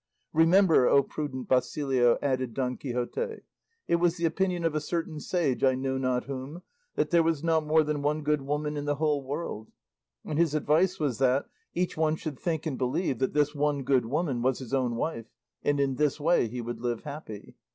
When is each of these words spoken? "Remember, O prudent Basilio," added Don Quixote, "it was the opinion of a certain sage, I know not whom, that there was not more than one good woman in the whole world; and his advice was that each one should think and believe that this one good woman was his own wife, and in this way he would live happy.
"Remember, 0.33 0.87
O 0.87 1.03
prudent 1.03 1.47
Basilio," 1.47 2.17
added 2.23 2.55
Don 2.55 2.75
Quixote, 2.75 3.41
"it 3.87 3.97
was 3.97 4.17
the 4.17 4.25
opinion 4.25 4.63
of 4.65 4.73
a 4.73 4.81
certain 4.81 5.19
sage, 5.19 5.63
I 5.63 5.75
know 5.75 5.99
not 5.99 6.23
whom, 6.23 6.63
that 6.95 7.11
there 7.11 7.21
was 7.21 7.43
not 7.43 7.67
more 7.67 7.83
than 7.83 8.01
one 8.01 8.23
good 8.23 8.41
woman 8.41 8.77
in 8.77 8.85
the 8.85 8.95
whole 8.95 9.23
world; 9.23 9.71
and 10.25 10.39
his 10.39 10.55
advice 10.55 10.99
was 10.99 11.19
that 11.19 11.45
each 11.75 11.97
one 11.97 12.15
should 12.15 12.39
think 12.39 12.65
and 12.65 12.79
believe 12.79 13.19
that 13.19 13.33
this 13.33 13.53
one 13.53 13.83
good 13.83 14.07
woman 14.07 14.41
was 14.41 14.57
his 14.57 14.73
own 14.73 14.95
wife, 14.95 15.27
and 15.61 15.79
in 15.79 15.97
this 15.97 16.19
way 16.19 16.47
he 16.47 16.61
would 16.61 16.79
live 16.79 17.03
happy. 17.03 17.53